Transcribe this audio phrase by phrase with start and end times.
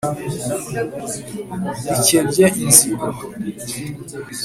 [1.89, 3.07] rikebye inzigo